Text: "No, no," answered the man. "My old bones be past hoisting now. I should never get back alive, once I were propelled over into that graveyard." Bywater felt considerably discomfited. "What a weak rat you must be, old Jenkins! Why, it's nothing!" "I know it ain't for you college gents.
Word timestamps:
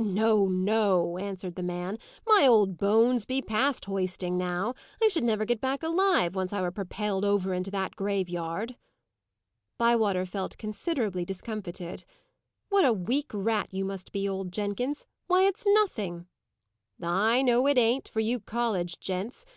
"No, 0.00 0.48
no," 0.48 1.16
answered 1.16 1.54
the 1.54 1.62
man. 1.62 2.00
"My 2.26 2.44
old 2.44 2.76
bones 2.76 3.24
be 3.24 3.40
past 3.40 3.84
hoisting 3.84 4.36
now. 4.36 4.74
I 5.00 5.06
should 5.06 5.22
never 5.22 5.44
get 5.44 5.60
back 5.60 5.84
alive, 5.84 6.34
once 6.34 6.52
I 6.52 6.60
were 6.60 6.72
propelled 6.72 7.24
over 7.24 7.54
into 7.54 7.70
that 7.70 7.94
graveyard." 7.94 8.74
Bywater 9.78 10.26
felt 10.26 10.58
considerably 10.58 11.24
discomfited. 11.24 12.04
"What 12.68 12.84
a 12.84 12.92
weak 12.92 13.30
rat 13.32 13.72
you 13.72 13.84
must 13.84 14.10
be, 14.10 14.28
old 14.28 14.50
Jenkins! 14.52 15.06
Why, 15.28 15.44
it's 15.44 15.64
nothing!" 15.68 16.26
"I 17.00 17.42
know 17.42 17.68
it 17.68 17.78
ain't 17.78 18.08
for 18.08 18.18
you 18.18 18.40
college 18.40 18.98
gents. 18.98 19.44